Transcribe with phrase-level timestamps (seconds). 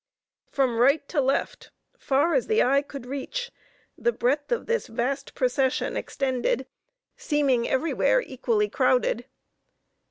[0.49, 3.51] From right to left, far as the eye could reach,
[3.95, 6.65] the breadth of this vast procession extended,
[7.17, 9.25] seeming everywhere equally crowded.